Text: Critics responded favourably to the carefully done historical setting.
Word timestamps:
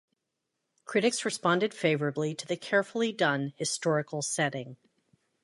Critics 0.83 1.25
responded 1.25 1.75
favourably 1.75 2.33
to 2.33 2.47
the 2.47 2.57
carefully 2.57 3.11
done 3.11 3.53
historical 3.57 4.23
setting. 4.23 4.77